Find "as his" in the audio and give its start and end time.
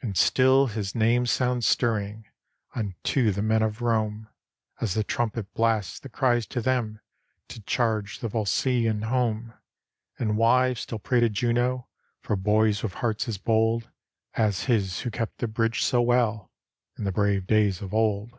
14.32-15.00